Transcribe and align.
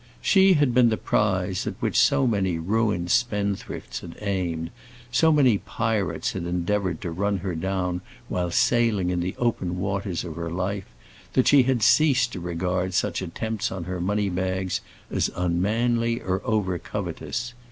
She 0.19 0.53
had 0.53 0.73
been 0.73 0.89
the 0.89 0.97
prize 0.97 1.67
at 1.67 1.75
which 1.79 1.95
so 1.95 2.25
many 2.25 2.57
ruined 2.57 3.11
spendthrifts 3.11 3.99
had 3.99 4.17
aimed; 4.19 4.71
so 5.11 5.31
many 5.31 5.59
pirates 5.59 6.31
had 6.31 6.47
endeavoured 6.47 7.01
to 7.01 7.11
run 7.11 7.37
her 7.45 7.53
down 7.53 8.01
while 8.27 8.49
sailing 8.49 9.11
in 9.11 9.19
the 9.19 9.35
open 9.37 9.77
waters 9.79 10.23
of 10.23 10.37
life, 10.39 10.85
that 11.33 11.47
she 11.47 11.61
had 11.61 11.83
ceased 11.83 12.31
to 12.31 12.39
regard 12.39 12.95
such 12.95 13.21
attempts 13.21 13.71
on 13.71 13.83
her 13.83 14.01
money 14.01 14.29
bags 14.31 14.81
as 15.11 15.29
unmanly 15.35 16.19
or 16.19 16.41
over 16.45 16.79
covetous. 16.79 17.53